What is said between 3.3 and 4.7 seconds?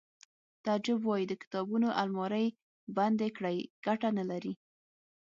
کړئ ګټه نلري